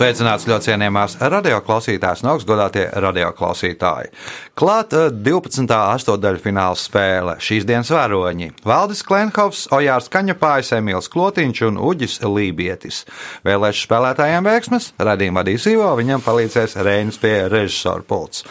[0.00, 4.08] Sveicināts ļoti cienījamās radioklausītājas un augstgadātie radioklausītāji.
[4.56, 5.66] Klāt 12.
[5.76, 13.04] astotdaļfināla spēle šīs dienas varoņi- Valdis Klenhovs, Ojārs Kaņepājs, Emīls Klotiņš un Uģis Lībietis.
[13.44, 18.44] Vēlēšu spēlētājiem veiksmes, radījuma vadīs Ivo, viņam palīdzēs Reinis pie režisora pults.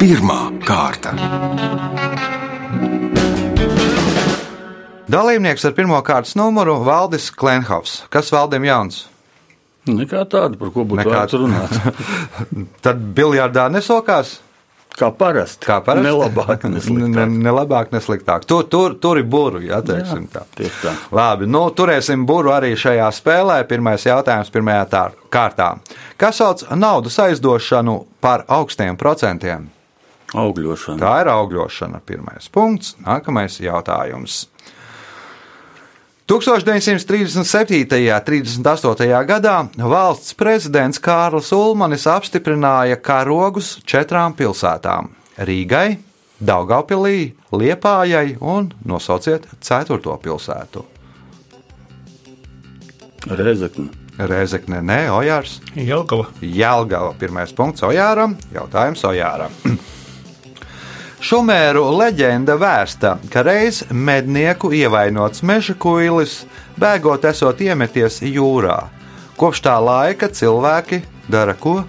[0.00, 2.00] Pirmā kārta.
[5.12, 8.02] Dalībnieks ar pirmā kārtas numuru- Valdis Klenhovs.
[8.10, 9.02] Kas Valdim jauns?
[9.86, 11.74] Nekā tāda, par ko būtu Nekā- vērts runāt.
[12.86, 14.38] Tad biljardā nesokās?
[14.92, 15.64] Kā parasti.
[15.66, 16.04] Kā parasti?
[16.06, 17.30] Ne labāk, ne Ne, sliktāk.
[17.42, 18.44] ne labāk, ne sliktāk.
[18.46, 20.44] Tur, tur, tur ir buru, ja teiksim tā.
[20.54, 20.92] Tieši tā.
[21.16, 23.64] Labi, nu, turēsim buru arī šajā spēlē.
[23.68, 25.70] Pirmais jautājums pirmajā tā, kārtā.
[26.20, 29.70] Kas sauc naudas aizdošanu par augstiem procentiem?
[30.32, 30.98] Augļošana.
[31.00, 32.00] Tā ir augļošana.
[32.06, 32.94] Pirmais punkts.
[33.04, 34.46] Nākamais jautājums.
[36.32, 38.08] 1937.
[38.08, 39.24] un 38.
[39.28, 45.10] gadā valsts prezidents Kārlis Ulmanis apstiprināja karogus četrām pilsētām-
[45.48, 45.98] Rīgai,
[46.40, 50.86] Daugopilī, Liepājai un nosauciet ceturto pilsētu.
[53.28, 53.90] Rezekne.
[54.16, 55.60] Rezekne, nē, Ojārs.
[55.76, 56.30] Jelgava.
[56.40, 57.12] Jēlgava.
[57.18, 58.38] Pirmais punkts Ojāram.
[58.54, 59.52] Jautājums Ojāram.
[61.22, 66.40] Šumēru leģenda vēsta, ka reiz mednieku ievainots meža kuilis,
[66.82, 68.80] bēgot esot iemeties jūrā.
[69.38, 70.98] Kopš tā laika cilvēki
[71.30, 71.82] dara ko?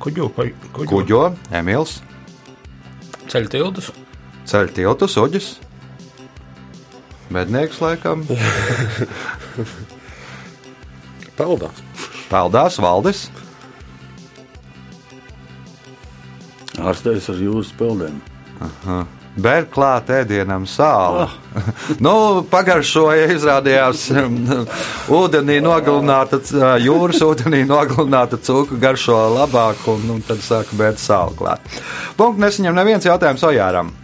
[0.00, 0.88] Kuģo, pa, kuģo.
[0.90, 1.20] Kuģo,
[1.54, 1.98] Emīls,
[3.28, 3.90] Ceļu tiltus.
[4.48, 5.50] ceļ tiltu, suģis.
[7.28, 8.24] Mednieks laikam,
[11.38, 11.84] Peldās.
[12.32, 13.26] peldās valdis.
[16.88, 18.18] Ārstējas ar jūras peldēm.
[19.38, 21.28] Bērnu klāt ēdienam sāla.
[22.04, 22.14] nu,
[22.50, 24.38] pagaršoja, izrādījās um,
[25.14, 31.36] ūdenī nogalināta, c- jūras ūdenī nogalināta cūka garšo labāk, un, un tad sāka bērnu sāla
[31.38, 31.78] klāt.
[32.18, 33.94] Punkts nesaņem neviens jautājums Ojāram.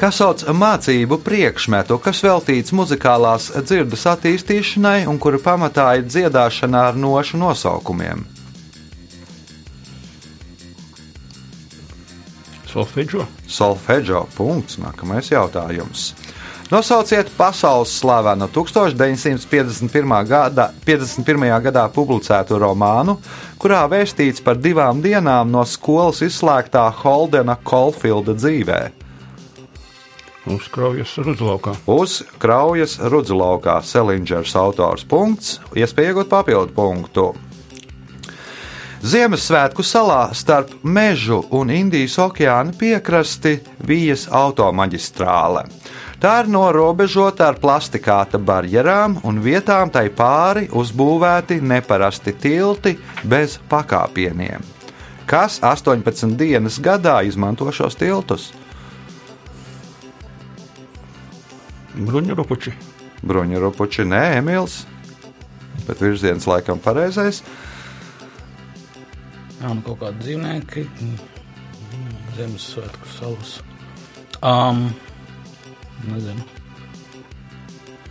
[0.00, 6.96] Kas sauc mācību priekšmetu, kas veltīts muzikālās dzirdes attīstīšanai un kura pamatā ir dziedāšana ar
[6.96, 8.24] nošu nosaukumiem?
[12.70, 13.26] Solfeģo.
[13.50, 14.78] Solfeģo punkts.
[14.78, 16.12] Nākamais jautājums.
[16.70, 20.14] Nosauciet pasaules slavenu 1951.
[20.30, 21.48] Gada, 51.
[21.66, 23.16] gadā publicētu romānu,
[23.58, 28.80] kurā vēstīts par divām dienām no skolas izslēgtā Holdena Kolfilda dzīvē.
[30.50, 31.74] Uzkraujas Rudlaukā.
[31.90, 37.32] Uz kraujas rudzlaukā Selingers autors punkts, iespēja iegūt papildu punktu.
[39.00, 43.54] Ziemassvētku salā starp mežu un Indijas okeāna piekrasti
[43.88, 45.62] vijas automaģistrāle.
[46.20, 52.92] Tā ir norobežota ar plastikāta barjerām, un vietām tai pāri uzbūvēti neparasti tilti
[53.24, 54.60] bez pakāpieniem.
[55.24, 58.50] Kas 18 dienas gadā izmanto šos tiltus?
[61.96, 62.76] Bruņurupuči.
[63.24, 64.82] Bruņurupuči, nē, Emīls.
[65.88, 67.40] Bet virziens laikam pareizais.
[69.60, 70.86] Jā, nu kaut kādi dzīvnieki.
[70.88, 71.16] mm,
[72.38, 73.56] Ziemassvētku salas.
[74.40, 74.86] Um,
[76.08, 76.44] nezinu.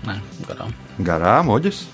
[0.05, 0.75] Nē, garām.
[1.03, 1.85] Garām uģis,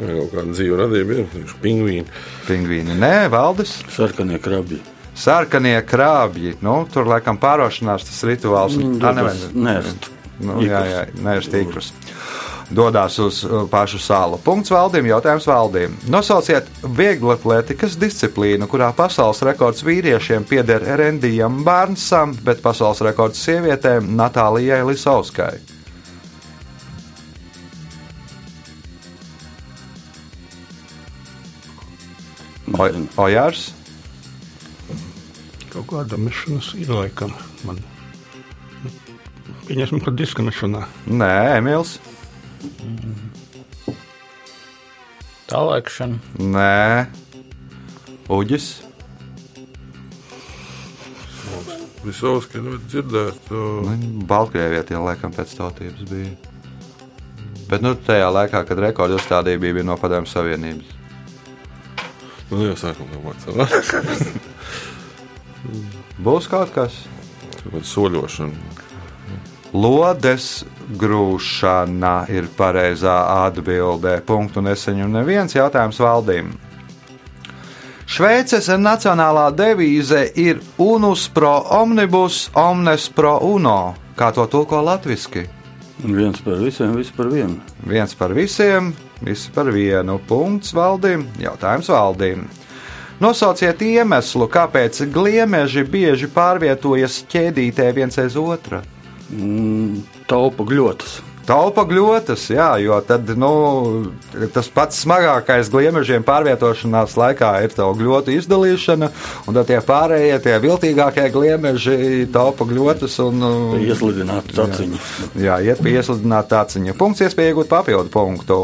[0.00, 1.26] Jā, Kaut kāda dzīva radība ir.
[1.60, 2.06] Pingvīni.
[2.46, 4.78] pingvīni, nē, valdis, Sarkanie krabi.
[5.14, 6.54] sarkanie krāpji.
[6.64, 8.78] Nu, tur laikam pārošanās tas rituāls.
[9.02, 9.52] Tā nevajag.
[9.52, 9.74] Nē,
[10.40, 11.90] Nu, jā, jā, nē, ir stīkrs.
[12.70, 14.38] Dodas uz uh, pašu sālu.
[14.44, 15.96] Punkts valdījumam, jautājums valdījumam.
[16.14, 16.68] Nosauciet
[17.00, 25.56] vieglatlētikas disciplīnu, kurā pasaules rekords vīriešiem pieder Rendijam Bārnsam, bet pasaules rekords sievietēm Natālijai Lisauskai.
[32.72, 33.72] O- Ojārs,
[35.70, 37.30] Kaut kāda mešanas ir laikam.
[37.62, 37.76] Man.
[39.68, 40.80] Pieņemsim, ka diska mešanā.
[41.06, 41.28] Nē,
[41.60, 41.92] Emīls,
[45.50, 46.20] Tālēkšana.
[46.54, 47.06] Nē,
[48.30, 48.68] Uģis,
[52.00, 53.50] Visos, ka ļoti dzirdēt.
[53.52, 53.96] Nu,
[54.28, 56.32] Baltkrievijā tie laikam pēc tautības bija.
[57.68, 60.96] Bet nu, tajā laikā, kad rekordu uzstādīja, bija no Padomju Savienības.
[62.50, 64.24] Nu, jau sākumā mācījās.
[66.24, 66.96] Būs kaut kas.
[67.60, 68.78] Tāpat soļošana.
[69.76, 70.48] Lodes
[70.98, 74.18] grūšana ir pareizā atbildē.
[74.26, 76.50] Punktu neseņem neviens jautājums valdīm.
[78.10, 83.94] Šveices nacionālā devīze ir unus pro omnibus, omnes pro uno.
[84.18, 85.46] Kā to tulko latviešu?
[86.00, 87.60] Viens par visiem, viss par vienu.
[87.86, 88.90] Viens par visiem,
[89.20, 90.18] visi par vienu.
[90.26, 92.46] Punkts valdīm, jautājums valdīm.
[93.20, 98.80] Nosauciet iemeslu, kāpēc gliemeži bieži pārvietojas ķēdītē viens aiz otra.
[99.30, 100.00] Mm,
[100.30, 101.20] taupa gļotas.
[101.50, 103.50] Taupa gļotas, jā, jo tad, nu,
[104.54, 109.08] tas pats smagākais gliemežiem pārvietošanās laikā ir tā gļotu izdalīšana,
[109.48, 115.02] un tad tie pārējie, tie viltīgākie gliemeži taupa gļotas un uh, Ieslidināta taciņa.
[115.42, 116.94] Jā, iet pie iesludināta tāciņa.
[117.00, 118.60] Punkts, iespēja iegūt papildu punktu.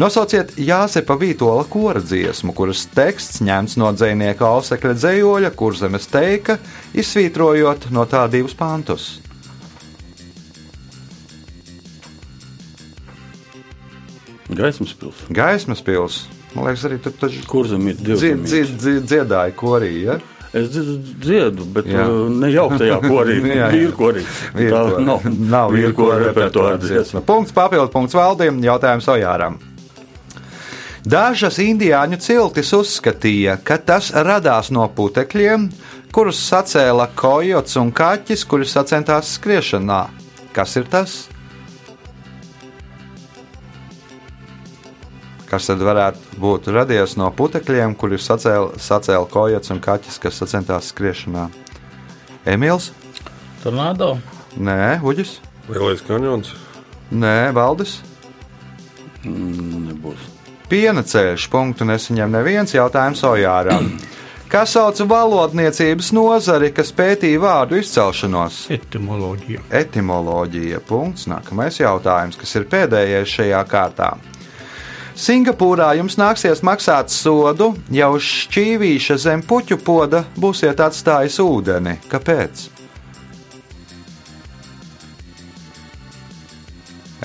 [0.00, 6.58] Nosauciet Jāsepa Vītola kora dziesmu, kuras teksts ņemts no dzinieka ausekļa dzējoļa, kur zemes teika,
[6.96, 9.14] izsvītrojot no tā divus pantus.
[14.48, 15.24] Gaismas pils.
[15.34, 16.20] Gaismas pils.
[16.54, 18.16] Man liekas, arī tur taču Kur zem ir divi?
[18.20, 19.90] dzied, dzied, dzied, dziedāja korī.
[20.06, 20.18] Ja?
[20.56, 22.06] Es dzi- dziedu, bet Jā.
[22.08, 23.40] uh, ne jauktajā korī.
[23.44, 23.70] Jā, jā.
[23.74, 24.22] Vīru korī.
[24.56, 27.20] Tā nav, nav koru repertuāra dziesma.
[27.26, 29.58] Punkts papildu punkts valdiem, jautājums Ojāram.
[31.06, 35.68] Dažas indiāņu ciltis uzskatīja, ka tas radās no putekļiem,
[36.14, 40.00] kurus sacēla kojots un kaķis, kuri sacentās skriešanā.
[40.56, 41.26] Kas ir tas?
[45.46, 50.90] Kas tad varētu būt radies no putekļiem, kurus sacēla, sacēla kojots un kaķis, kas sacentās
[50.90, 51.46] skriešanā?
[52.50, 52.90] Emīls?
[53.62, 54.16] Tornado.
[54.58, 55.38] Nē, Uģis?
[55.70, 56.52] Lielais kanjons.
[57.14, 58.00] Nē, Valdis.
[59.22, 60.26] Mm, Nebūs.
[60.66, 63.90] Piena ceļš, punktu nesaņem neviens jautājums Ojāram.
[64.50, 68.60] Kā sauc valodniecības nozari, kas pētīja vārdu izcelšanos?
[68.76, 69.64] Etimoloģija.
[69.74, 70.78] Etimoloģija.
[70.86, 71.26] Punkts.
[71.30, 74.12] Nākamais jautājums, kas ir pēdējais šajā kārtā.
[75.16, 81.96] Singapūrā jums nāksies maksāt sodu, ja uz šķīvīša zem puķu poda būsiet atstājis ūdeni.
[82.12, 82.66] Kāpēc?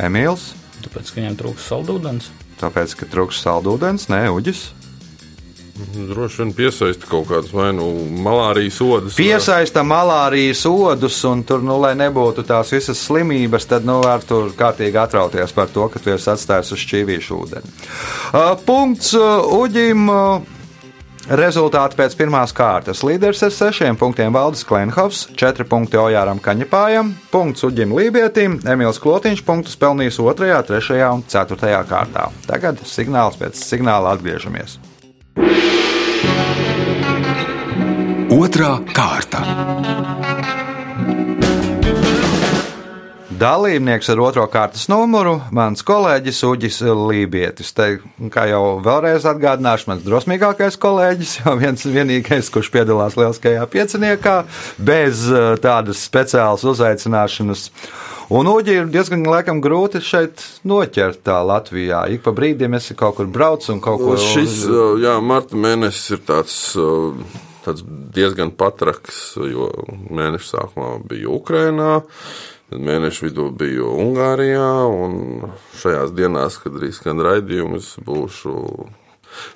[0.01, 2.29] Emīls, Tāpēc, ka viņiem trūks saldūdens.
[2.61, 4.69] tāpēc, ka trūks saldūdens, nē, uģis.
[6.11, 7.87] Droši vien piesaista kaut kādas vai nu
[8.23, 9.17] malārijas odas.
[9.19, 14.51] Piesaista malārijas odus, un tur, nu, lai nebūtu tās visas slimības, tad, nu, var tur
[14.57, 17.77] kārtīgi atrauties par to, ka tu esi atstājis uz šķīvīšu ūdeni.
[18.31, 20.09] Uh, punkts uh, Uģim.
[20.09, 20.57] Uh,
[21.29, 23.03] Rezultāti pēc pirmās kārtas.
[23.05, 29.45] Līderis ar sešiem punktiem Valdis Klenhovs, četri punkti Ojāram Kaņepājam, punkts Uģim Lībietim, Emīls Klotiņš
[29.45, 32.31] punktus pelnījis otrajā, trešajā un ceturtajā kārtā.
[32.49, 34.79] Tagad signāls pēc signāla atgriežamies.
[38.31, 39.90] Otra kārta.
[43.41, 47.71] Dalībnieks ar otro kārtas numuru- mans kolēģis Uģis Lībietis.
[47.73, 47.87] Te,
[48.29, 54.35] kā jau vēlreiz atgādināšu, mans drosmīgākais kolēģis, jau viens vienīgais, kurš piedalās lieliskajā pieciniekā,
[54.77, 57.65] bez eh, tādas speciālas uzaicināšanas.
[58.29, 62.05] Un Uģi ir diezgan laikam grūti šeit noķert tā Latvijā.
[62.13, 66.13] Ik pa brīdim esi kaut kur brauc un kaut ko Šis uh, jā, marta mēnesis
[66.13, 67.17] ir tāds, uh,
[67.65, 67.81] tāds
[68.13, 69.73] diezgan patraks, jo
[70.13, 75.51] mēneša sākumā biju Ukrajinā, tad mēneša vidū biju Ungārijā, un
[75.81, 78.55] šajās dienās, kad arī skan raidījums, būšu.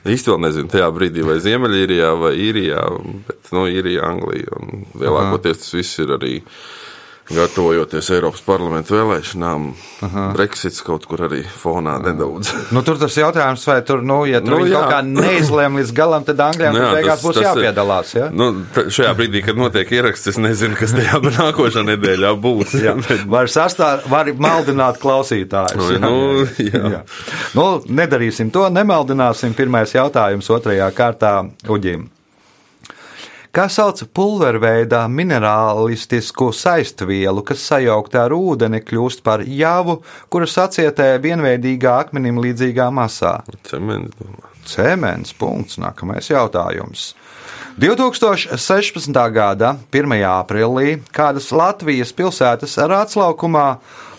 [0.08, 2.84] Īsti vēl nezinu, tajā brīdī, vai Ziemeļīrijā vai Īrijā,
[3.28, 4.60] bet no Īrijā, Anglijā.
[5.02, 6.36] Lielākoties tas viss ir arī
[7.32, 9.67] gatavojoties Eiropas parlamentu vēlēšanām.
[10.05, 10.25] Aha.
[10.36, 12.51] Brexits kaut kur arī fonā nedaudz.
[12.75, 14.82] Nu, tur tas jautājums, vai tur, nu, ja tur Nu, jā.
[14.84, 18.13] kaut kā neizlēma līdz galam, tad Anglijam Nu jā, beigās būs tas jāpiedalās.
[18.17, 18.29] Ja?
[18.34, 22.75] Nu, šajā brīdī, kad notiek ieraksts, es nezinu, kas tajā nākošā nedēļā būs.
[22.84, 22.96] Jā,
[23.36, 25.96] var, sastā, var maldināt klausītājus.
[26.03, 26.13] Nu,
[26.46, 27.01] nu, jā.
[27.58, 29.55] Nu, nedarīsim to, nemaldināsim.
[29.58, 31.38] Pirmais jautājums otrajā kārtā
[31.72, 32.10] Uģim.
[33.56, 41.94] Kā sauc pulverveidā minerālistisku saistvielu, kas sajaukta ar ūdeni kļūst par jāvu, kuras acietē vienveidīgā
[42.04, 43.38] akmenim līdzīgā masā?
[43.64, 44.52] Cements, domā.
[44.66, 45.32] Cēmens.
[45.40, 45.80] Punkts.
[45.80, 47.14] Nākamais jautājums.
[47.75, 49.12] 2016.
[49.36, 50.14] gada 1.
[50.30, 53.66] aprīlī kādas Latvijas pilsētas rātslaukumā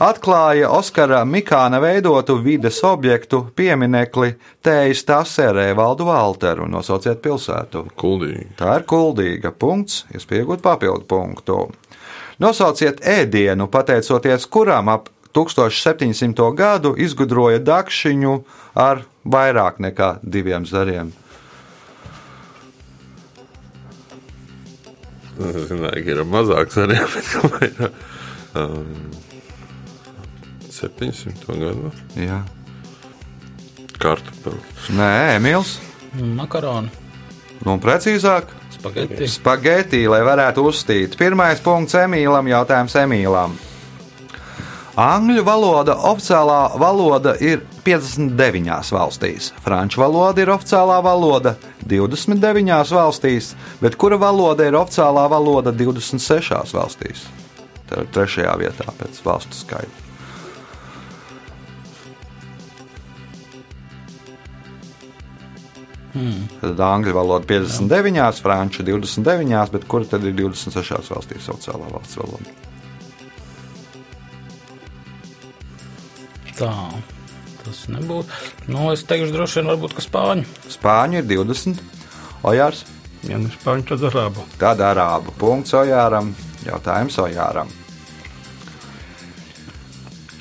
[0.04, 6.68] atklāja Oskara Mikāna veidotu vides objektu pieminekli Tējas Taserē Valdu Valteru.
[6.68, 7.86] Nosauciet pilsētu.
[7.96, 8.50] Kuldīgi.
[8.60, 9.54] Tā ir kuldīga.
[9.56, 10.04] Punkts.
[10.12, 11.60] Iespējot papildu punktu.
[12.38, 16.52] Nosauciet ēdienu, pateicoties kuram ap 1700.
[16.56, 18.40] gadu izgudroja dakšiņu
[18.76, 21.12] ar vairāk nekā diviem zariem.
[25.36, 27.90] Es zināju, ka ir mazāks arī, bet kamēr.
[28.56, 29.10] Um,
[30.72, 31.90] 700 gadu.
[32.20, 32.38] Jā.
[34.00, 34.60] Kartupeli.
[34.96, 35.76] Nē, Emīls.
[36.16, 36.88] Makaroni,
[37.66, 39.26] Nu, precīzāk, spaghetti.
[39.28, 41.16] spaghetti, lai varētu uzstīt.
[41.18, 43.54] Pirmais punkts Emīlam, jautājums Emīlam.
[44.96, 51.52] Angļu valoda oficiālā valoda ir 59 valstīs, franču valoda ir oficiālā valoda
[51.84, 53.50] 29 valstīs,
[53.82, 57.26] bet kura valoda ir oficiālā valoda 26 valstīs?
[57.90, 60.06] Tā ir trešajā vietā pēc valstu skaita.
[66.62, 72.65] Tad angļu valoda 59, franču 29, bet kura tad ir 26 valstīs oficiālā valsts valoda?
[76.56, 76.72] Tā,
[77.64, 78.32] tas nebūtu.
[78.72, 80.46] Nu, es teikšu, droši vien, varbūt, ka spāņu.
[80.72, 81.82] Spāņu ir 20,
[82.46, 82.84] Ojārs.
[83.26, 84.44] Ja ne spāņu, tad arābu.
[84.60, 86.32] Tad arābu punkts Ojāram.
[86.66, 87.68] Jautājums Ojāram.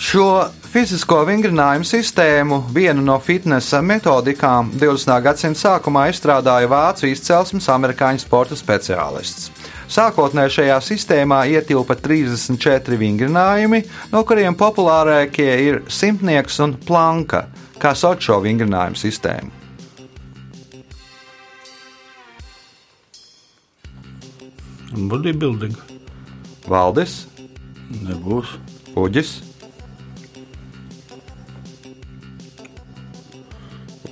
[0.06, 0.28] Šo
[0.70, 5.14] fizisko vingrinājumu sistēmu, vienu no fitnesa metodikām, 20.
[5.24, 9.50] gadsimta sākumā izstrādāja vācu izcelsmes amerikāņu sporta speciālists.
[9.92, 17.46] Sākotnēji šajā sistēmā ietilpa 34 vingrinājumi, no kuriem populārākie ir simtnieks un planka,
[17.82, 19.54] kā sauc šo vingrinājumu sistēmu.
[24.96, 25.76] Bodybuilding.
[26.72, 27.26] Valdis,
[28.06, 28.56] Nebūs.
[28.96, 29.42] Uģis,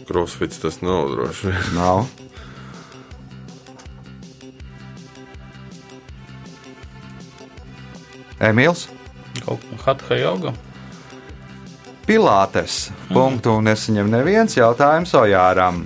[0.03, 1.47] Crossfits tas nav droši.
[1.47, 1.63] vien.
[1.75, 2.22] nav.
[8.43, 8.87] Emīls.
[9.43, 10.53] Kā hatha joga.
[12.03, 12.89] Pilātes.
[13.13, 15.85] Punktu nesaņem neviens jautājums Ojāram.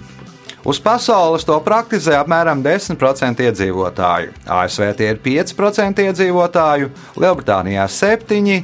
[0.68, 4.34] Uz pasaules to praktizē apmēram 10% iedzīvotāju.
[4.52, 8.58] ASV tie ir 5% iedzīvotāju, Lielbritānijā 7%,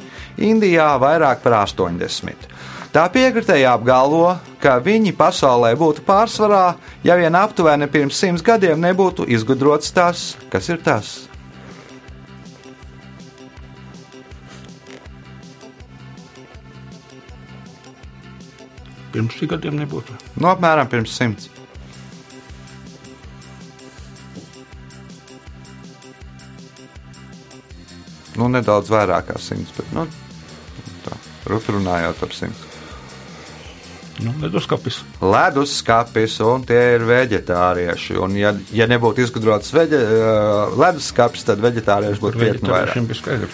[0.44, 2.50] Indijā vairāk par 80%.
[2.94, 9.26] Tā piekritēji apgalvo, ka viņi pasaulē būtu pārsvarā, ja vien aptuveni pirms simts gadiem nebūtu
[9.34, 11.14] izgudrots tas, kas ir tas.
[19.14, 20.16] Pirms cik gadiem nebūtu.
[20.40, 21.52] Nu, apmēram pirms simts.
[28.34, 30.08] Nu, nedaudz vairāk kā simts, bet nu,
[31.06, 32.73] tā, runājot par simts.
[34.24, 35.02] Nu, leduskapis.
[35.22, 38.16] Leduskapis, un tie ir vegetārieši.
[38.24, 43.48] Un, ja, ja nebūtu izgudrots veģe, uh, leduskapis, tad vegetārieši būtu krietni vairāk.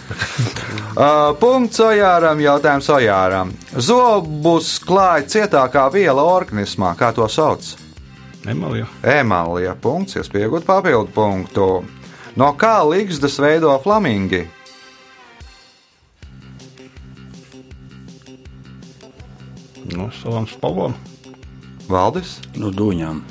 [0.93, 3.53] Uh, punkts Ojāram, jautājums Ojāram.
[3.73, 7.73] Zobus klāja cietākā viela organismā, kā to sauc?
[8.47, 8.87] Emalija.
[9.03, 11.69] Emalija punkts, iespējot papildu punktu.
[12.39, 14.45] No kā līgstas veido flamingi?
[20.17, 20.95] Savām spalvām.
[21.89, 22.37] Valdis?
[22.57, 23.21] No dūņām.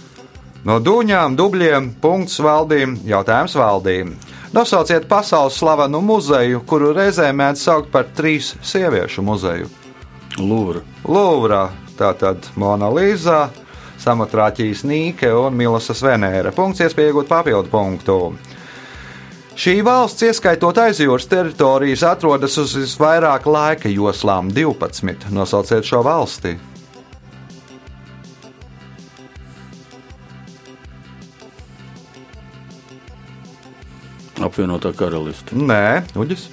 [0.67, 4.17] No dūņām, dubļiem, punkts valdīm, jautājums valdīm.
[4.53, 9.69] Nosauciet pasaules slavenu muzeju, kuru reizē mēdz saukt par trīs sieviešu muzeju.
[10.39, 10.83] Lūra.
[11.05, 11.63] Lūvrā,
[11.99, 13.49] tātad Mona Līza,
[13.99, 16.53] Samotrāķijas Nīke un Milasas Venēra.
[16.55, 18.19] Punkts, iespējot papildu punktu.
[19.59, 25.25] Šī valsts, ieskaitot aizjūras teritorijas, atrodas uz visvairāk laika joslām- 12.
[25.35, 26.53] Nosauciet šo valsti.
[34.39, 35.57] Apvienotā karaliste.
[35.59, 36.45] Nē, Uģis.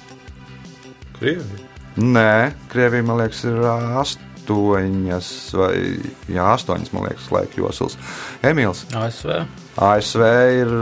[1.20, 1.62] Krievija.
[1.96, 3.60] Nē, Krievija, man liekas, ir
[4.02, 5.76] astoņas vai
[6.26, 7.96] jā, astoņas, man liekas, laika joslas.
[8.42, 8.82] Emīls.
[8.90, 9.46] ASV.
[9.78, 10.26] ASV
[10.58, 10.74] ir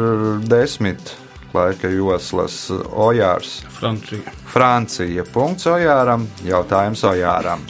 [0.48, 1.23] desmit
[1.54, 2.70] laika joslas.
[2.90, 3.62] Ojārs.
[3.78, 4.34] Francija.
[4.50, 5.24] Francija.
[5.32, 6.26] Punkts Ojāram.
[6.44, 7.64] Jautājums Ojāram.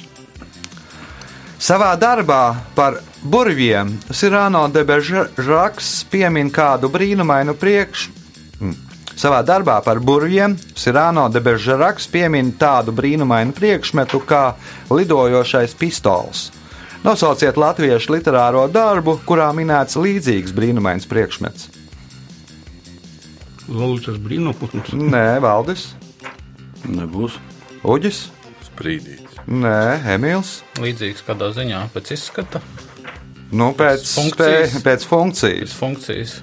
[1.64, 8.08] Savā darbā par burviem Sirāno de Bežraks piemin kādu brīnumainu priekš.
[8.60, 8.74] Mm.
[9.16, 14.42] Savā darbā par burviem Sirāno de Bežraks piemin tādu brīnumainu priekšmetu kā
[14.90, 16.50] lidojošais pistols.
[17.04, 21.83] Nosauciet latviešu literāro darbu, kurā minēts līdzīgs brīnumains priekšmets.
[23.68, 24.92] Lūdzu, brīnuputns.
[24.92, 25.94] Nē, Valdis,
[26.84, 27.38] Nebūs.
[27.84, 28.26] Uģis,
[28.66, 29.38] Sprīdīts.
[29.48, 30.58] Nē, Emīls.
[30.80, 32.60] Līdzīgs kādā ziņā pēc izskata,
[33.54, 34.72] Nu, pēc Funkcijas.
[34.74, 34.82] funkcijas.
[34.82, 35.70] Pēc funkcijas.
[35.70, 36.42] pēc funkcijas.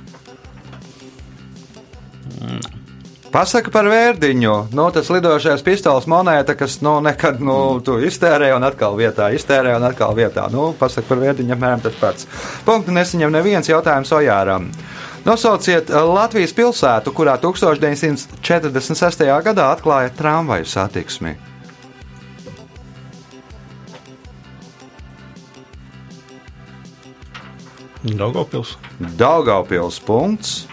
[3.31, 4.53] Pasaka par vērdiņu.
[4.75, 9.77] Nu, tas lidošais pistols monēta, kas nu, nekad nu, tu iztērē un atkal vietā, iztērē
[9.77, 10.49] un atkal vietā.
[10.51, 12.27] Nu, pasaka par vērdiņu apmēram tas pats.
[12.67, 14.67] Punktu nesaņem neviens jautājums Ojāram.
[15.25, 19.25] Nosauciet eh, Latvijas pilsētu, kurā 1946.
[19.45, 21.35] gadā atklāja tramvaju satiksmi.
[28.01, 28.77] Daugaupils.
[29.17, 30.65] Daugaupils punkts.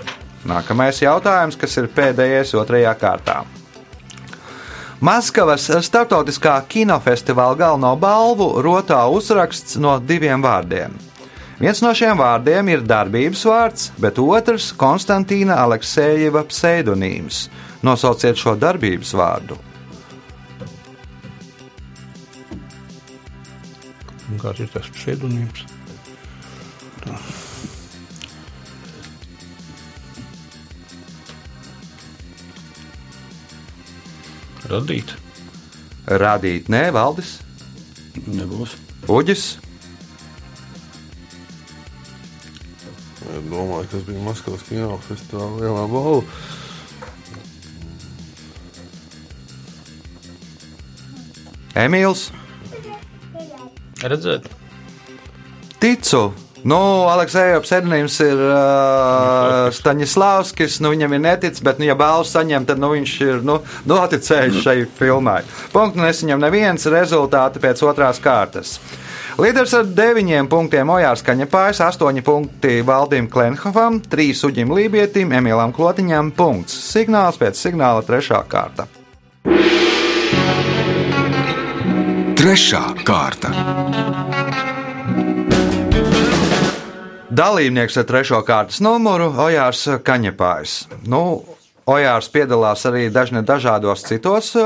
[0.49, 3.43] Nākamais jautājums, kas ir pēdējais otrajā kārtā.
[5.05, 10.97] Maskavas starptautiskā kinofestivāla galveno balvu rotā uzraksts no diviem vārdiem
[11.59, 17.49] Viens no šiem vārdiem ir darbības vārds, bet otrs- Konstantīna Aleksējeva pseidonīms.
[17.83, 19.59] Nosauciet šo darbības vārdu.
[24.39, 25.65] Kāds ir tas pseidonīms?
[27.03, 27.19] Tā.
[34.69, 35.17] Radīt.
[36.07, 37.39] Radīt, nē, valdis,
[38.29, 38.77] Nebūs.
[39.09, 39.57] uģis,
[43.59, 46.23] domāju, kas bija Maskavas kinofestivāla lielā balva.
[51.79, 52.29] Emīls.
[54.03, 54.47] Redzēt,
[55.79, 56.29] Ticu.
[56.67, 60.81] Nu, Aleksējā pseidonīms ir uh, Staņislavskis.
[60.83, 64.59] Nu, viņam ir neticis, bet, nu, ja balvu saņem, tad nu, viņš ir nu, noticējis
[64.65, 65.45] šai filmai.
[65.71, 68.75] Punktu nesaņem neviens rezultāti pēc otrās kārtas.
[69.39, 76.33] Līderis ar deviņiem punktiem Ojārs Kaņepājs, astoņi punkti Valdim Klenhovam, trīs uģim Lībietim, Emīlam Klotiņam,
[76.35, 76.75] punkts.
[76.89, 78.89] Signāls pēc signāla trešā kārta.
[82.43, 83.55] Trešā kārta.
[87.31, 90.79] Dalībnieks ar trešo kārtas numuru- Ojārs Kaņepājs.
[91.07, 91.45] Nu,
[91.87, 94.57] Ojārs piedalās arī dažne dažādos citos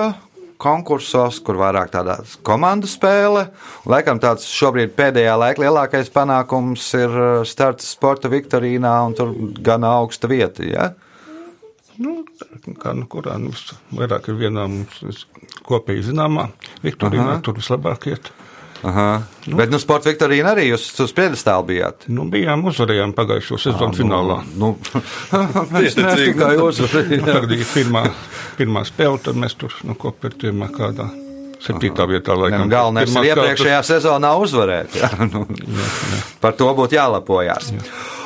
[0.62, 3.48] konkursos, kur vairāk tāda komandu spēle.
[3.90, 9.86] Laikam tāds šobrīd pēdējā laika lielākais panākums ir uh, starts sporta viktorīnā, un tur gan
[9.88, 10.66] augsta vieta.
[10.66, 10.92] Ja?
[12.02, 12.22] Nu,
[12.80, 15.26] kā nu kurā mums vairāk ir vienā mums
[15.68, 16.48] kopīgi zināmā
[16.82, 18.32] Viktorīnā, tur vislabāk iet.
[18.82, 19.22] Aha.
[19.46, 22.06] Bet nu, sporta viktorīna arī jūs uz piedestāla bijāt.
[22.10, 24.40] Nu, bijām uzvarējām pagājušo sezonu finālā.
[24.58, 24.74] Nu,
[25.74, 26.32] mēs Pieticīgi.
[26.32, 27.26] tikai uzvarējām.
[27.28, 28.06] Tagad ir pirmā,
[28.58, 31.06] pirmā spēle, tad mēs tur nu, kopērtījām kādā
[31.62, 32.34] septītā vietā.
[32.38, 34.96] Laikam, nu, Galvenais ir iepriekšējā sezonā uzvarēt.
[35.02, 35.44] Jā, nu,
[36.42, 37.70] par to būtu jālepojas.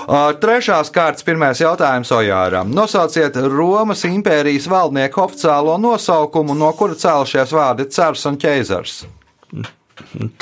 [0.07, 2.71] Uh, Trešās kārtas pirmais jautājums Ojāram.
[2.75, 9.01] Nosauciet Romas impērijas valdnieku oficiālo nosaukumu, no kura cēlušies vārdi Cērs un Ķeizars.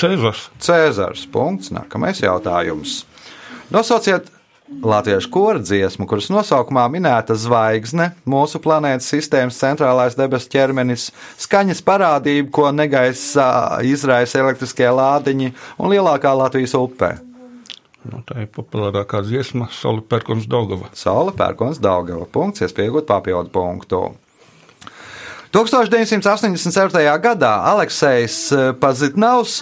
[0.01, 0.49] Cēzars.
[0.63, 1.27] Cēzars.
[1.31, 1.73] Punkts.
[1.75, 3.03] Nākamais jautājums.
[3.73, 4.31] Nosauciet
[4.83, 11.11] latviešu kora dziesmu, kuras nosaukumā minēta zvaigzne, mūsu planētas sistēmas centrālais debesu ķermenis,
[11.45, 13.47] skaņas parādība, ko negaisa
[13.85, 17.15] izraisa elektriskie lādiņi un lielākā Latvijas upē.
[18.05, 20.91] Nu, tā ir populārākā dziesma, Saula Pērkons Daugava.
[20.97, 22.27] Saula pērkons Daugava.
[22.29, 24.03] Punkts, iespējot papildu punktu.
[25.55, 27.21] 1987.
[27.23, 28.49] gadā Aleksis
[28.83, 29.61] Pazitnavs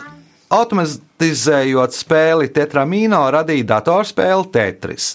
[0.49, 5.11] automatizējot spēli Tetramino radīja datorspēli Tetris.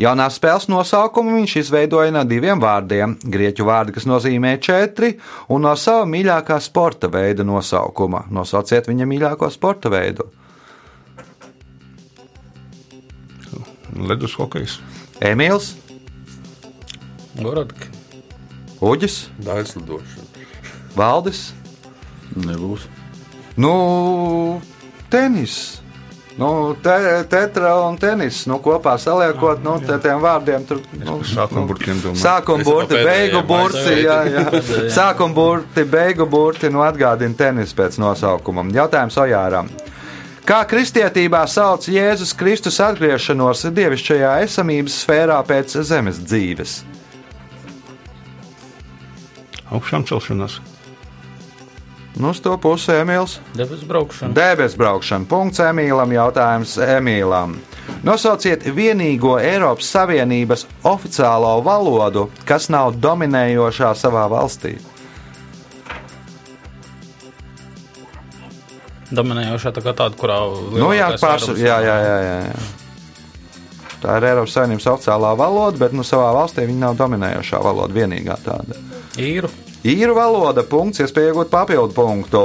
[0.00, 5.18] Jaunā spēles nosaukumu viņš izveidoja no diviem vārdiem- grieķu vārdi, kas nozīmē četri,
[5.50, 8.24] un no sava mīļākā sporta veida nosaukuma.
[8.30, 10.24] Nosauciet viņa mīļāko sporta veidu.
[13.94, 14.78] Ledus hokejs.
[15.20, 15.74] Emīls,
[17.36, 17.93] Gorodka.
[18.82, 20.44] Uģis, Daļas lidošana.
[20.96, 21.46] Valdis.
[22.34, 22.88] Nebūs.
[23.56, 24.60] Nu,
[25.10, 25.80] tenis.
[26.34, 31.62] Nu, te, tetra un tenis nu, kopā saliekot, nu, te, tiem vārdiem tur nu, Sākuma
[31.68, 32.22] burtiem domāju.
[32.24, 34.42] Sākuma Es burti, jau beigu burti, jā, jā.
[34.50, 34.88] Pēdējā.
[34.96, 38.72] Sākuma burti, beigu burti, nu atgādina tenis pēc nosaukumam.
[38.74, 39.70] Jautājums Ojāram.
[40.44, 46.74] Kā kristietībā sauc Jēzus Kristus atgriešanos dievišķajā esamības sfērā pēc zemes dzīves?
[49.72, 50.58] Augšām celšanās.
[52.16, 53.38] Nu, uz to pusi Emīls.
[53.58, 54.34] Debesu braukšana.
[54.36, 55.26] Debes braukšana.
[55.26, 56.12] Punkts Emīlam.
[56.14, 57.56] Jautājums Emīlam.
[58.06, 64.76] Nosauciet vienīgo Eiropas Savienības oficiālo valodu, kas nav dominējošā savā valstī.
[69.14, 70.38] Dominējošā tā kā tāda, kurā
[70.72, 72.54] Nu, jā, vairums- Jā, jā, jā, jā, jā.
[74.04, 78.36] Tā ir Eiropas Savienības oficiālā valoda, bet nu, savā valstī viņa nav dominējošā valoda, vienīgā
[78.44, 78.76] tāda.
[79.20, 79.50] Īru.
[79.84, 82.44] Īru valoda, punkts, iespēja iegūt papildu punktu.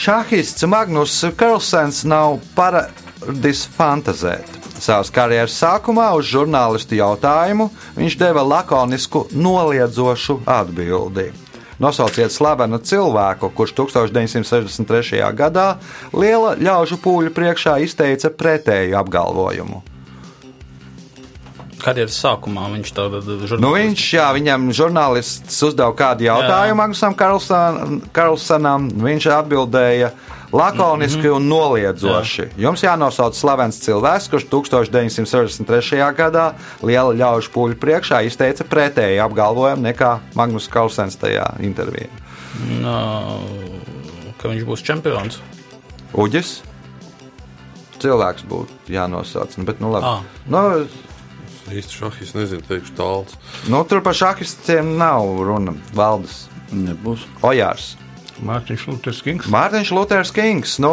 [0.00, 4.46] Šahists Magnus Karlsens nav paradis fantazēt.
[4.80, 11.28] Savas karjeras sākumā uz žurnālistu jautājumu viņš deva lakonisku, noliedzošu atbildi.
[11.80, 15.20] Nosauciet slavenu cilvēku, kurš 1963.
[15.36, 15.68] gadā
[16.12, 19.89] liela ļaužu pūļu priekšā izteica pretēju apgalvojumu.
[21.84, 23.20] Karjeras sākumā viņš tādā
[23.60, 28.90] Nu, viņš, jā, viņam žurnālists uzdeva kādu jautājumu Magnusam Karlson- Karlsonam.
[28.90, 30.12] Viņš atbildēja
[30.52, 32.48] Lakoniski un noliedzoši.
[32.58, 36.00] Jums jānosauc slavens cilvēks, kurš 1963.
[36.16, 42.10] gadā liela ļaužu pūļu priekšā izteica pretēju apgalvojumu nekā Magnus Kausens tajā intervijā.
[42.82, 43.40] No,
[44.40, 45.38] ka viņš būs čempions.
[46.18, 46.60] Uģis.
[48.00, 49.54] Cilvēks būtu jānosauc.
[49.60, 50.08] Nu, bet, nu, labi.
[50.08, 50.22] Ah.
[50.48, 50.86] Nu,
[51.68, 53.36] Īsti šahis nezinu, teikšu tāls.
[53.68, 55.76] nu, tur par šahistiem nav runa.
[55.94, 57.26] Valdes Nebūs.
[57.42, 57.96] Ojārs.
[58.40, 59.48] Mārtiņš Luters Kings.
[59.52, 60.78] Mārtiņš Luters Kings.
[60.80, 60.90] Nu,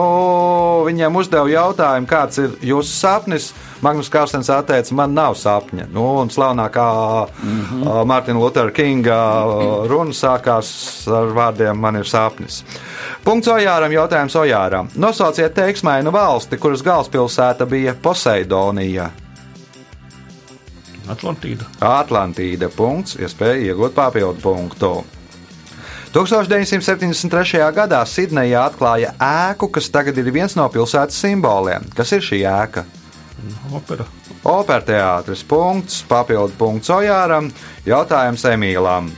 [0.84, 3.52] viņam uzdeva jautājumu, kāds ir jūsu sapnis.
[3.86, 5.86] Magnus Kārsens atteica, man nav sapņa.
[5.94, 6.88] Nu, un slavenākā
[7.30, 8.10] mm -hmm.
[8.12, 9.20] Mārtiņa Lutera Kinga
[9.88, 12.64] runa sākās ar vārdiem: Man ir sapnis.
[13.24, 14.90] Punkts Ojāram, jautājums Ojāram.
[14.96, 19.10] Nosauciet teiksmainu valsti, kuras galvaspilsēta bija Poseidonija.
[21.12, 21.68] Atlantīda.
[21.84, 22.70] Atlantīda.
[22.74, 24.92] Punkts, iespēja iegūt papildu punktu.
[26.16, 27.60] 1973.
[27.76, 31.86] gadā Sidnejā atklāja ēku, kas tagad ir viens no pilsētas simboliem.
[31.96, 32.86] Kas ir šī ēka?
[33.76, 34.08] Opera.
[34.48, 35.44] Operteātris.
[35.48, 37.52] Punkts, papildu punkts Ojāram,
[37.86, 39.12] jautājums Emīlam.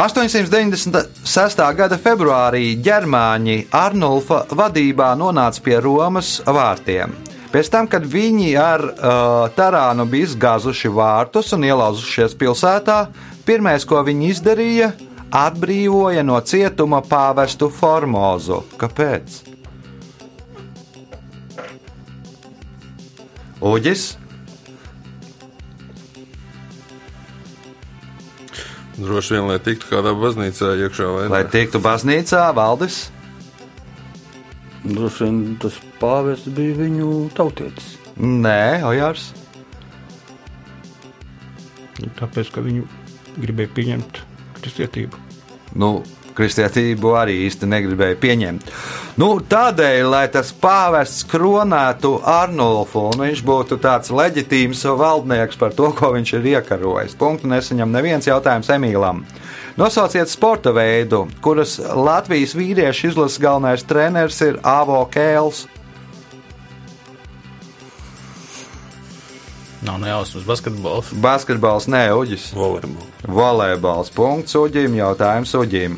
[0.00, 1.64] 896.
[1.76, 7.29] gada februārī ģermāņi Arnulfa vadībā nonāca pie Romas vārtiem.
[7.50, 13.00] Pēc tam, kad viņi ar uh, Tarānu bija izgāzuši vārtus un ielauzušies pilsētā,
[13.46, 14.92] pirmais, ko viņi izdarīja,
[15.34, 18.62] atbrīvoja no cietuma pāvestu Formozu.
[18.78, 19.42] Kāpēc?
[23.60, 24.08] Uģis,
[29.00, 33.06] Droši vien, lai tiktu kādā baznīcā iekšā vai lai tiktu baznīcā, Valdis.
[34.84, 37.96] Droši vien tas pāvests bija viņu tautietis.
[38.20, 39.30] Nē, Ojārs.
[42.16, 42.86] Tāpēc, ka viņi
[43.40, 44.22] gribēja pieņemt
[44.60, 45.20] kristietību.
[45.80, 46.00] Nu,
[46.36, 48.72] kristietību arī īsti negribēja pieņemt.
[49.20, 55.90] Nu, tādēļ, lai tas pāvests kronētu Arnulfu un viņš būtu tāds leģitīms valdnieks par to,
[55.96, 57.18] ko viņš ir iekarojis.
[57.20, 59.24] Punktu nesaņem neviens jautājums Emīlam.
[59.80, 65.62] Nosauciet sporta veidu, kuras Latvijas vīriešu izlases galvenais treneris ir Avo Kēls.
[69.80, 71.14] Nav nejausmas basketbols.
[71.24, 72.50] Basketbols, nē, Uģis.
[72.52, 73.08] Volejbols.
[73.24, 74.12] Volejbols.
[74.12, 75.96] Punkts Uģim, jautājums Uģim.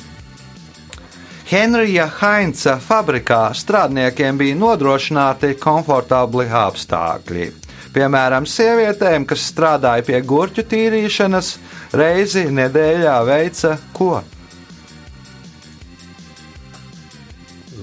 [1.50, 7.50] Henrija Heinza fabrikā strādniekiem bija nodrošināti komfortabli apstākļi.
[7.92, 11.54] Piemēram, sievietēm, kas strādāja pie gurķu tīrīšanas,
[11.92, 14.22] reizi nedēļā veica ko?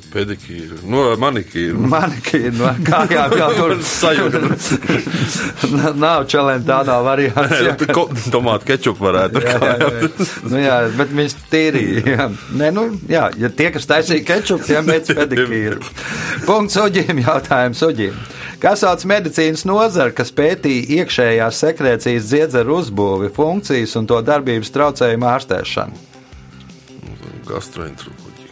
[0.10, 0.80] Pedikīra.
[0.90, 1.78] No, manikīra.
[1.92, 4.40] Manikīnu no kājām jau tur Sajūta.
[6.04, 7.60] nav čelentānā variants.
[7.62, 7.76] jā.
[8.34, 9.44] Tomātu kečupu varētu.
[9.46, 10.10] Jā, jā, jā.
[10.50, 12.04] Nu, jā, bet viņš tīrīja.
[12.16, 12.28] Jā.
[12.58, 15.86] Nē, nu, jā, ja tie, kas taisīja kečupu, tiem veids pedikīru.
[16.50, 18.18] Punkts Uģim, jautājums Uģim.
[18.60, 25.30] Kā sauc medicīnas nozara, kas pētīja iekšējās sekrecijas dziedzeru uzbūvi, funkcijas un to darbības traucējumu
[25.32, 26.06] ārstēšanu?
[27.48, 28.52] Gastroenteroloģija.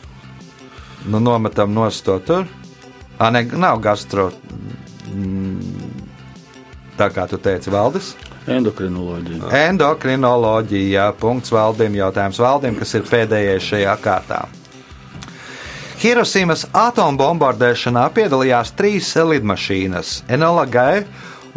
[1.12, 2.48] Nu, nometam nost to tur.
[3.20, 4.30] Ā, ne, nav gastro.
[5.12, 5.98] Mm,
[6.98, 8.16] Tā kā tu teici, Valdis.
[8.50, 9.52] Endokrinoloģija.
[9.68, 11.12] Endokrinoloģija.
[11.22, 14.40] Punkts valdim, jautājums valdim, kas ir pēdējais šajā kārtā.
[15.98, 20.12] Hirosimas atombombardēšanā piedalījās trīs lidmašīnas.
[20.30, 21.08] Enola Gai,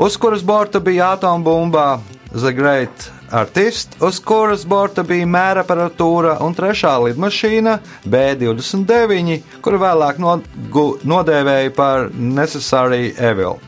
[0.00, 2.00] uz kuras borta bija atombumba
[2.32, 3.04] The Great
[3.36, 7.76] Artist, uz kuras borta bija mēra aparatūra, un trešā lidmašīna
[8.08, 13.60] B-29, kuru vēlāk nodēvēja par Necessary Evil.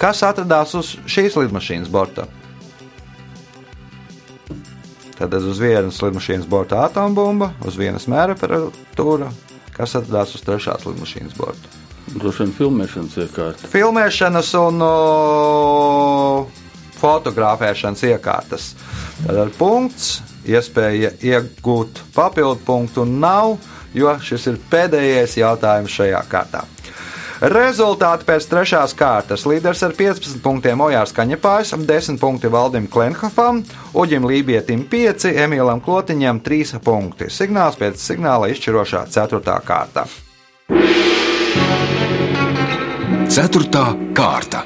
[0.00, 2.30] Kas atradās uz šīs lidmašīnas borta?
[5.20, 9.28] Tad uz vienas lidmašīnas borta atombumba, uz vienas mēra aparatūra,
[9.76, 11.72] kas atradās uz trešās lidmašīnas borta.
[12.14, 13.70] Droši vien filmēšanas iekārta.
[13.72, 14.90] Filmēšanas un o,
[17.00, 18.68] fotografēšanas iekārtas.
[19.24, 23.56] Tad ar punkts, iespēja iegūt papildu punktu nav,
[23.96, 26.64] jo šis ir pēdējais jautājums šajā kārtā.
[27.40, 29.46] Rezultāti pēc trešās kārtas.
[29.48, 33.62] Līderis ar 15 punktiem Ojārs Kaņepājs, 10 punkti Valdim Klenhofam,
[33.94, 37.30] Uģim Lībietim 5, Emīlam Klotiņam 3 punkti.
[37.32, 39.58] Signāls pēc signāla izšķirošā 4.
[39.66, 40.06] kārta.
[43.34, 44.62] Ceturtā kārta.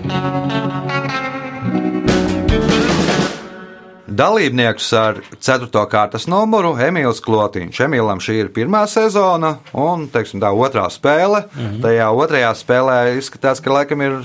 [4.19, 5.69] Dalībniekus ar 4.
[5.91, 7.85] kārtas numuru Emīls Klotiņš.
[7.87, 11.45] Emīlam šī ir pirmā sezona un teiksim, tā otrā spēle.
[11.47, 11.81] -hmm.
[11.85, 14.19] Tajā otrajā spēlē izskatās, ka laikam ir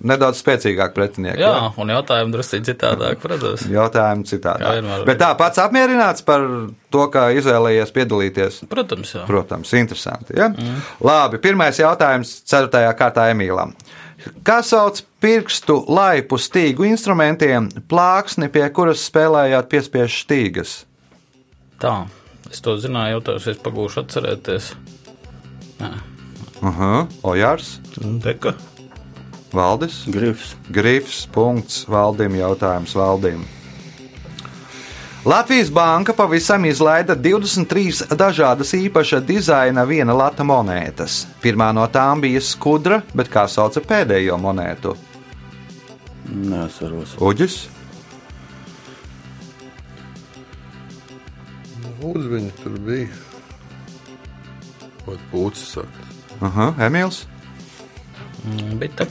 [0.00, 1.42] nedaudz spēcīgāk pretinieki.
[1.42, 3.66] Jā, un jautājumi drusku citādāk, protams.
[4.60, 5.04] Kā vienmēr.
[5.08, 6.46] Bet tā pats apmierināts par
[6.90, 8.60] to, kā izvēlējies piedalīties.
[8.72, 9.26] Protams, jā.
[9.28, 10.36] Protams, interesanti.
[10.36, 10.48] Ja?
[10.48, 10.80] Mm.
[11.04, 13.74] Labi, pirmais jautājums ceturtajā kārtā Emīlam.
[14.44, 20.74] Kā sauc pirkstu laipu stīgu instrumentiem, plāksni, pie kuras spēlējāt piespiešu stīgas?
[21.80, 21.94] Tā,
[22.50, 24.72] es to zināju, jautājums, es pagūšu atcerēties.
[25.80, 25.92] Nē,
[26.60, 28.52] Aha, Ojārs, Deka.
[29.56, 30.52] Valdis, Grifs.
[30.68, 33.46] Grifs, punkts, Valdim, jautājums Valdim.
[35.24, 41.26] Latvijas banka pavisam izlaida 23 dažādas īpaša dizaina viena lata monētas.
[41.42, 44.94] Pirmā no tām bija skudra, bet kā sauca pēdējo monētu?
[46.30, 47.18] Nesaros.
[47.20, 47.58] Uģis,
[52.00, 53.08] Uzviņi tur bija.
[55.04, 56.06] Vai pūcis saka?
[56.48, 57.26] Aha, Emīls.
[58.46, 59.04] Mm, bita.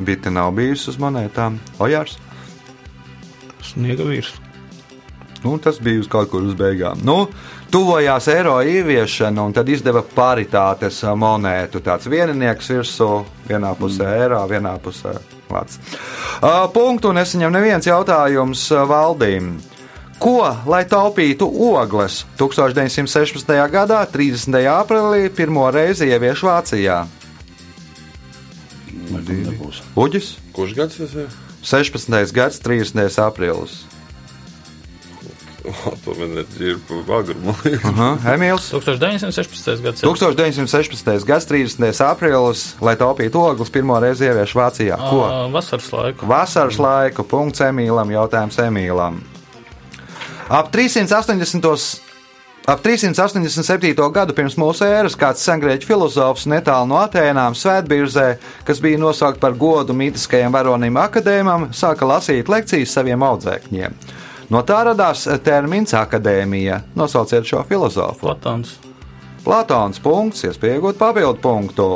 [0.00, 1.60] Bita nav bijusi uz monētām.
[1.84, 2.16] Ojārs.
[3.68, 4.32] Sniega vīrs.
[5.44, 6.98] Nu, tas bija uz kaut kur uz beigām.
[7.06, 7.28] Nu,
[7.70, 11.82] tuvojās eiro ieviešana, un tad izdeva paritātes monētu.
[11.84, 13.10] Tāds vieninieks virsū,
[13.48, 15.14] vienā pusē eiro, vienā pusē
[15.52, 15.78] lats.
[16.42, 19.56] Uh, punktu nesaņem neviens jautājums valdīm.
[20.18, 23.52] Ko, lai taupītu ogles, 1916.
[23.70, 24.58] gadā, 30.
[24.72, 27.04] aprīlī, pirmo reizi ievieš Vācijā?
[29.98, 31.30] Uģis, Kurš gads tas ir?
[31.62, 32.34] 16.
[32.34, 33.06] gads, 30.
[33.22, 33.84] aprīlis.
[36.04, 36.38] To man
[37.68, 37.78] ir.
[37.90, 38.70] Aha, Emīls.
[38.72, 39.82] 1916.
[39.84, 40.02] gads.
[40.02, 40.08] jā.
[40.08, 41.26] 1916.
[41.28, 42.02] gada 30.
[42.08, 44.98] aprīlis, lai taupītu ogles, pirmo reizi ievieš Vācijā.
[44.98, 45.22] Ko?
[45.54, 46.28] Vasaras laiku.
[46.28, 49.22] Vasaras laiku, punkts Emīlam, jautājums Emīlam.
[50.48, 52.04] Ap 380.
[52.68, 53.96] Ap 387.
[54.12, 58.26] gadu pirms mūsu ēras kāds sengrieķu filozofs netālu no Atēnām, Svētbirzē,
[58.68, 63.96] kas bija nosaukts par godu mītiskajam varonim akadēmam, sāka lasīt lekcijas saviem audzēkņiem.
[64.48, 66.82] No tā radās termins akadēmija.
[66.96, 68.22] Nosauciet šo filozofu.
[68.22, 68.78] Platons.
[69.44, 71.88] Platons punkts, iespējot papildu punktu.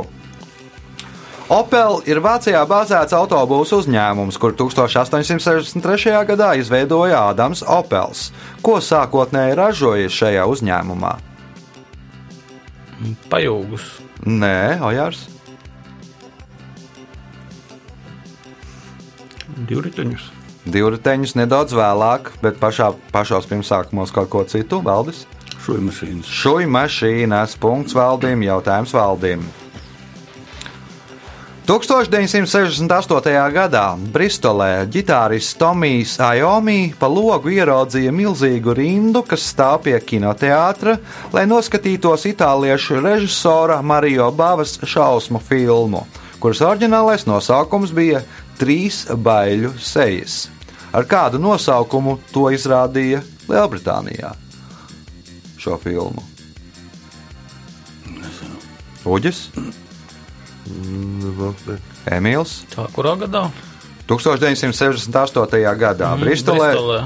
[1.53, 6.15] Opel ir Vācijā bāzēts autobusu uzņēmums, kur 1863.
[6.31, 8.31] gadā izveidoja Ādams Opels.
[8.65, 11.13] Ko sākotnēji ražoja šajā uzņēmumā?
[13.29, 13.89] Pajūgus.
[14.25, 15.27] Nē, Ojārs.
[19.69, 20.32] Divriteņus.
[20.63, 24.79] Divriteņus nedaudz vēlāk, bet pašā, pašos pirmsākumos kaut ko citu.
[24.85, 25.25] Valdis.
[25.63, 26.31] Šuja mašīnas.
[26.31, 29.43] Šuja mašīnas, punkts valdīm, jautājums valdīm.
[31.63, 33.53] 1968.
[33.55, 40.97] gadā Bristolē ģitārists Tomijs Ajomi pa logu ieraudzīja milzīgu rindu, kas stāv pie kinoteātra,
[41.31, 46.03] lai noskatītos itāliešu režisora Mario Bavas šausmu filmu,
[46.43, 48.25] kuras oriģinālais nosaukums bija
[48.61, 50.47] Trīs baiļu sejas.
[50.93, 54.35] Ar kādu nosaukumu to izrādīja Lielbritānijā?
[55.63, 56.25] Šo filmu.
[59.09, 59.49] Uģis,
[62.07, 62.61] Emīls.
[62.71, 63.47] Tā kurā gadā?
[64.19, 65.63] 1968.
[65.79, 66.99] gadā Mm, Bristolē Bristolē,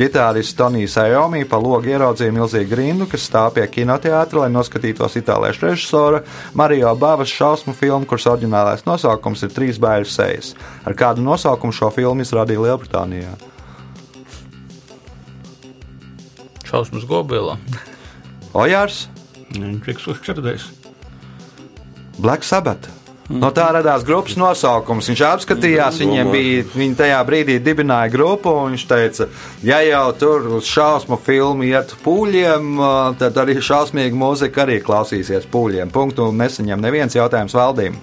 [0.00, 5.66] ģitārists Tonijs Ajomi pa logu ieraudzīja milzīgu rindu, kas stāv pie kinoteātra, lai noskatītos itāliešu
[5.68, 6.22] režisora
[6.54, 10.52] Mario Bavas šausmu filmu, kuras oriģinālais nosaukums ir Trīs bērnu sejas.
[10.84, 13.32] Ar kādu nosaukumu šo filmu izrādīja Lielbritānijā?
[16.68, 17.58] Šausmas gobila.
[18.52, 19.06] Ojārs,
[19.52, 20.66] Viņš ir uzķerdējis.
[22.18, 23.01] Black Sabbath.
[23.30, 25.06] No tā radās grupas nosaukums.
[25.08, 29.28] Viņš apskatījās, viņiem bija, viņi tajā brīdī dibināja grupu, un viņš teica,
[29.62, 32.72] ja jau tur uz šausmu filmu iet pūļiem,
[33.20, 35.92] tad arī šausmīga mūzika arī klausīsies pūļiem.
[35.94, 38.00] Punktu nesaņem neviens jautājums valdīm.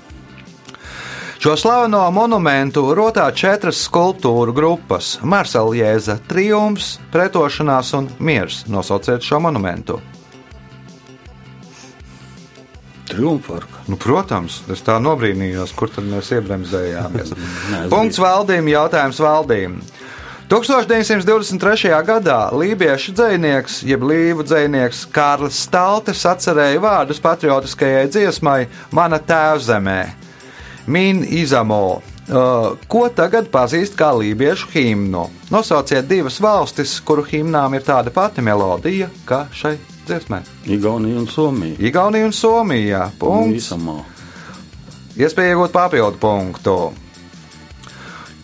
[1.40, 8.66] Šo slaveno monumentu rotā četras skulptūru grupas- Marseljēza, Triumfs, Pretošanās un Miers.
[8.68, 10.02] Nosauciet šo monumentu.
[13.10, 13.84] Triumfarka.
[13.90, 17.34] Nu, protams, es tā nobrīnījos, kur tad mēs iebremzējāmies.
[17.94, 19.80] Punkts valdīm, jautājums valdīm.
[20.50, 21.92] 1923.
[22.06, 30.00] gadā lībiešu dzinieks, jeb līvu dzinieks Kārlis Staltes atcerēja vārdus patriotiskajai dziesmai Mana tēvzemē-
[30.94, 32.02] Min Izamo.
[32.30, 35.28] Uh, ko tagad pazīst kā lībiešu himnu?
[35.54, 39.78] Nosauciet divas valstis, kuru himnām ir tāda pati melodija kā šai
[40.10, 40.42] dziesmai.
[40.66, 41.78] Igaunija un Somija.
[41.80, 43.04] Igaunija un Somija.
[43.22, 43.70] Punkts.
[43.70, 44.00] Īsamā.
[45.20, 46.80] Iespēja iegūt papildu punktu.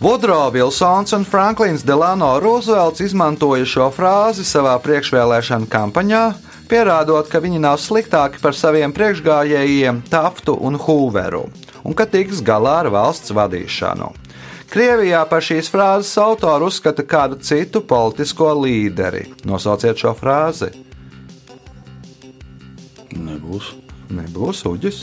[0.00, 6.20] Vudro Vilsons un Franklins Delano Roosevelts izmantoja šo frāzi savā priekšvēlēšana kampaņā,
[6.68, 11.46] pierādot, ka viņi nav sliktāki par saviem priekšgājējiem Taftu un Hooveru,
[11.80, 14.12] un ka tiks galā ar valsts vadīšanu.
[14.68, 19.30] Krievijā par šīs frāzes autoru uzskata kādu citu politisko līderi.
[19.48, 20.74] Nosauciet šo frāzi.
[23.16, 23.72] Nebūs.
[24.12, 25.00] Nebūs uģis.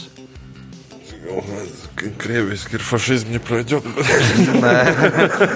[2.19, 3.87] Krieviski ir fašisms, projekt.
[4.63, 4.73] Nē,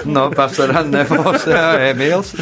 [0.08, 1.46] no pasarā nebūs.
[1.50, 2.32] Jā, Emīls.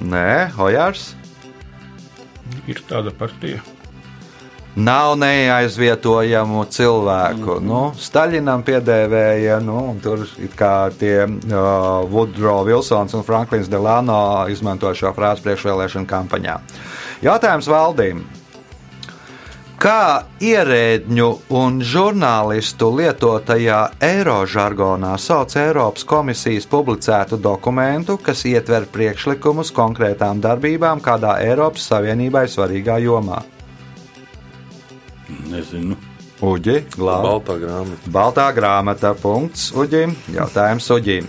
[0.00, 1.10] Nē, Hojārs.
[2.70, 3.62] Ir tāda partija.
[4.78, 7.56] Nav neaizvietojamu cilvēku.
[7.58, 7.66] Mm.
[7.66, 10.22] Nu, Staļinam piedēvēja, nu, un tur
[10.56, 16.60] kā tie uh, Woodrow Wilsons un Franklins Delano izmanto šo frāzi priekšvēlēšana kampaņā.
[17.26, 18.22] Jautājums valdīm.
[19.80, 30.44] Kā ierēdņu un žurnālistu lietotajā eirožargonā sauc Eiropas komisijas publicētu dokumentu, kas ietver priekšlikumus konkrētām
[30.44, 33.40] darbībām kādā Eiropas Savienībai svarīgā jomā?
[35.50, 35.98] Nezinu.
[36.40, 37.28] Uģi, glābi.
[37.28, 38.12] Baltā grāmata.
[38.14, 39.12] Baltā grāmata.
[39.20, 40.14] Punkts Uģim.
[40.32, 41.28] Jautājums Uģim.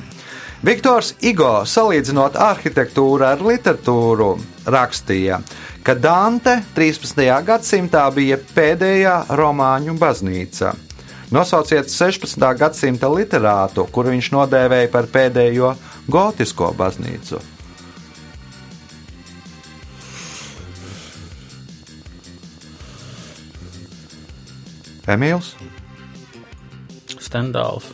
[0.61, 4.35] Viktors Igo salīdzinot arhitektūru ar literatūru
[4.69, 5.39] rakstīja,
[5.81, 7.25] ka Dante 13.
[7.47, 10.75] gadsimtā bija pēdējā romāņu baznīca.
[11.33, 12.45] Nosauciet 16.
[12.59, 15.73] gadsimta literātu, kuru viņš nodēvēja par pēdējo
[16.11, 17.41] gotisko baznīcu.
[25.11, 25.55] Emīls,
[27.21, 27.91] Stendāls.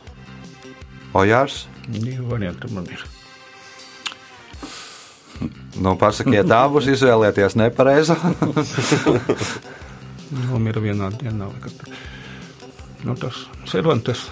[1.17, 1.65] Ojārs.
[1.87, 3.03] Divi varianti man ir.
[5.77, 8.15] Nu, pasakiet, abus izvēlieties nepareizi.
[10.47, 11.49] Nomira vienā dienā.
[11.53, 11.75] liekas.
[13.05, 14.25] Nu, tas Cervantes.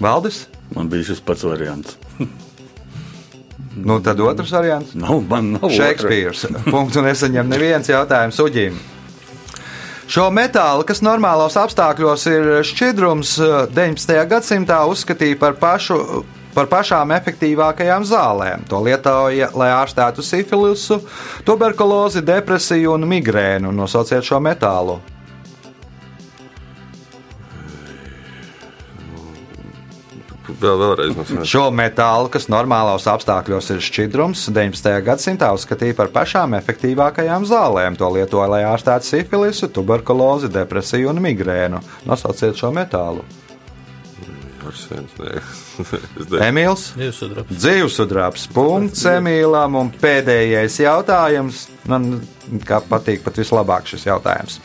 [0.00, 0.44] Valdis?
[0.74, 1.98] Man bija šis pats variants.
[3.74, 4.94] Nu, tad otrs variants.
[4.94, 5.66] Nav, man nav.
[5.74, 6.46] Šekspīrs.
[6.70, 8.78] Punktu nesaņem neviens jautājums uģim.
[10.14, 13.32] Šo metālu, kas normālos apstākļos ir šķidrums,
[13.74, 14.12] 19.
[14.30, 15.96] gadsimtā uzskatīja par, pašu,
[16.54, 18.62] par pašām efektīvākajām zālēm.
[18.70, 21.00] To lietoja, lai ārstētu sifilisu,
[21.48, 23.74] tuberkulozi, depresiju un migrēnu.
[23.74, 25.00] Nosauciet šo metālu.
[30.60, 34.98] Vēl, vēlreiz mums Šo metālu, kas normālos apstākļos ir šķidrums, 19.
[35.06, 37.98] gadsimtā uzskatīja par pašām efektīvākajām zālēm.
[38.00, 41.82] To lietoja, lai ārstētu sifilisu, tuberkulozi, depresiju un migrēnu.
[42.08, 43.24] Nosauciet šo metālu.
[46.44, 46.86] Emīls.
[46.96, 47.58] Divsudrabs.
[47.58, 48.46] Dzīvesudrabs.
[48.54, 49.76] Punkts Emīlam.
[49.80, 51.66] Un pēdējais jautājums.
[51.90, 52.22] Man
[52.66, 54.60] kā patīk pat vislabāk šis jautājums.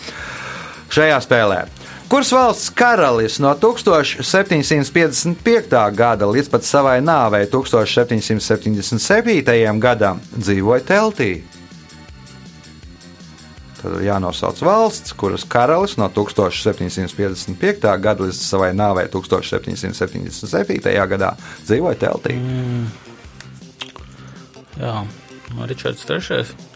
[0.93, 1.65] Šajā spēlē.
[2.09, 5.91] Kuras valsts karalis no 1755.
[5.93, 9.77] gada līdz pat savai nāvei 1777.
[9.77, 11.43] gadam dzīvoja teltī?
[13.77, 18.01] Tad jānosauc valsts, kuras karalis no 1755.
[18.01, 20.89] gada līdz savai nāvei 1777.
[21.13, 22.33] gadā dzīvoja teltī.
[24.81, 25.05] Jā,
[25.61, 26.68] Ričards III.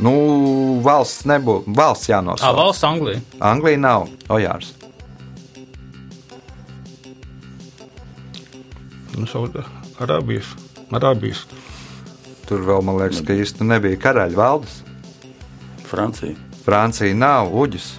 [0.00, 1.74] Nu, valsts nebūtu.
[1.76, 2.56] Valsts Ah, jānosauc.
[2.56, 3.20] valsts Anglija.
[3.40, 4.06] Anglija nav.
[4.28, 4.70] Ojārs.
[9.18, 9.64] Nu, Sauda
[10.00, 10.46] Arābijas.
[10.90, 11.44] Arābijas.
[12.48, 14.80] Tur vēl, man liekas, ka īsti nebija karaļa valdes.
[15.90, 16.34] Francija.
[16.64, 17.92] Francija nav uģis.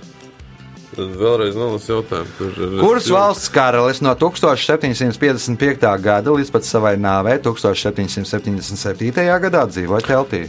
[0.96, 2.34] tad vēlreiz nolas jautājumu.
[2.38, 5.86] Tur ir Kuras valsts karalis no 1755.
[6.04, 9.40] gada līdz pat savai nāvei 1777.
[9.46, 10.42] gadā dzīvoja teltī?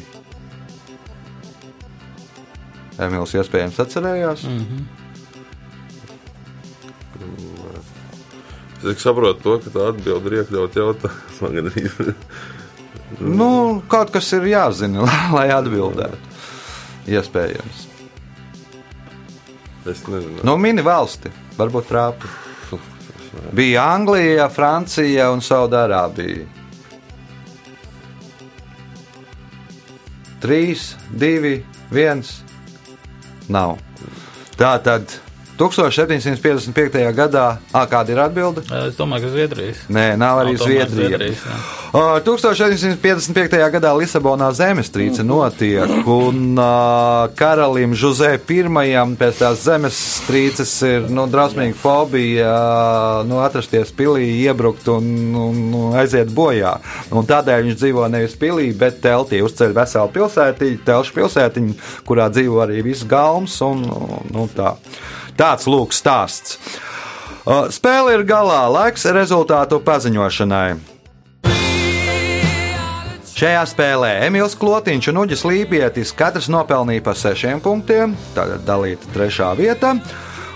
[3.06, 4.44] Emīls iespējams atcerējās.
[4.48, 4.82] Mm.
[8.82, 12.18] Es saprotu to, ka tā atbilde ir iekļauta jautājumā.
[13.20, 15.04] Nu, kaut kas ir jāzina,
[15.36, 16.16] lai atbildētu.
[17.12, 17.82] Iespējams.
[19.90, 20.40] Es nezinu.
[20.46, 22.30] Nu, mini valsti, varbūt trāpa.
[23.58, 26.46] Bija Anglija, Francija un Saudārābija.
[30.42, 30.78] 3,
[31.22, 31.52] 2,
[31.92, 32.51] 1.
[33.48, 33.78] Nav.
[34.58, 35.18] Tā tad
[35.62, 37.06] 1755.
[37.14, 38.64] gadā, à, kāda ir atbilde?
[38.88, 39.86] Es domāju, ka Zviedrijas.
[39.92, 41.08] Nē, nav arī Nav Zviedrija.
[41.12, 41.60] Zviedrijas, jā.
[41.92, 43.58] Ā, 1755.
[43.74, 48.62] gadā Lisabonā zemestrīce notiek, un uh, karalim Žuzē I
[49.20, 55.06] pēc tās zemestrīces ir nu, drausmīga fobija uh, nu, atrasties pilī, iebrukt un,
[55.36, 56.78] un, un aiziet bojā.
[57.12, 62.64] Un tādēļ viņš dzīvo nevis pilī, bet teltī uzceļ veselu pilsētiņu, telšu pilsētiņu, kurā dzīvo
[62.64, 63.60] arī viss galms.
[63.62, 63.84] Un,
[64.32, 64.74] un, tā.
[65.42, 66.54] Tāds lūk stāsts.
[67.42, 70.68] Uh, Spēle ir galā, laiks rezultātu paziņošanai.
[73.32, 79.48] Šajā spēlē Emīls Klotiņš un Uģis Lībietis katrs nopelnīja pa 6 punktiem, tātad dalīta trešā
[79.58, 79.96] vieta.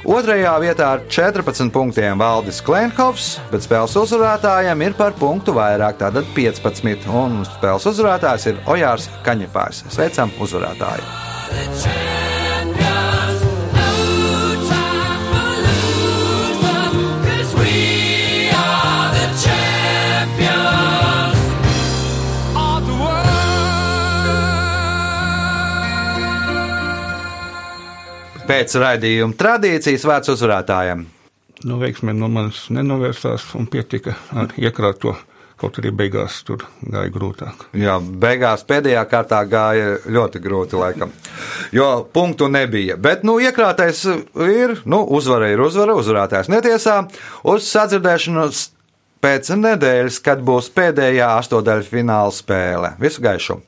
[0.07, 6.31] Otrajā vietā ar 14 punktiem Valdis Klimkovs, bet spēles uzvarētājiem ir par punktu vairāk, tātad
[6.37, 7.09] 15.
[7.11, 9.83] Un spēles uzvarētājs ir Ojārs Kaņepājs.
[9.97, 12.16] Sveicam uzvarētāju!
[28.47, 31.01] Pēc raidījuma tradīcijas vērts uzvarētājiem.
[31.67, 35.17] Nu, veiksmē no manis nenovērsās un pietika ar iekrāto.
[35.59, 37.65] Kaut arī beigās tur gāja grūtāk.
[37.81, 41.15] Jā, beigās pēdējā kārtā gāja ļoti grūti, laikam.
[41.75, 42.99] Jo punktu nebija.
[43.01, 47.01] Bet, nu, iekrātais ir, nu, uzvara ir uzvara, uzvarētājs netiesā.
[47.49, 48.67] Uz sadzirdēšanos
[49.25, 52.95] pēc nedēļas, kad būs pēdējā astotdaļfināla spēle.
[53.03, 53.65] Visu gaišu!